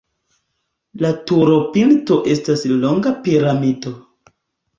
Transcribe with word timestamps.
La 1.05 1.11
turopinto 1.31 2.17
estas 2.37 2.65
longa 2.85 3.13
piramido. 3.29 3.95